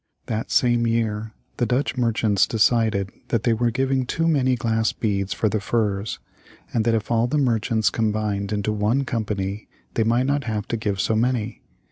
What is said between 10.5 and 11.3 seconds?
to give so